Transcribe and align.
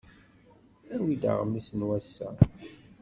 Awi-d 0.95 1.23
aɣmis 1.31 1.69
n 1.73 1.85
wass-a! 1.87 2.29